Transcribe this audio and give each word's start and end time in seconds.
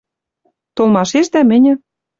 Толмашешдӓ 0.75 1.41
мӹньӹ 1.49 1.73